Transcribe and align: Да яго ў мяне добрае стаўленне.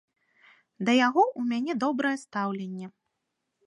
Да 0.87 0.91
яго 1.07 1.23
ў 1.39 1.53
мяне 1.53 1.73
добрае 1.87 2.17
стаўленне. 2.27 2.95